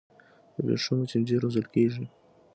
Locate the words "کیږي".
1.73-2.05